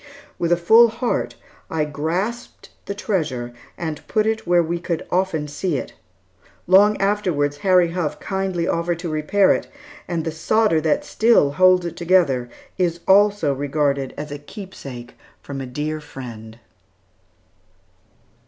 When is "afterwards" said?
6.97-7.57